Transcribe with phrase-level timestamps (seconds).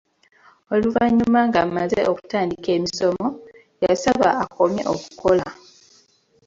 [0.73, 3.25] Oluvannyuma nga mmaze okutandika emisomo,
[3.83, 5.47] yasaba akomye okukola.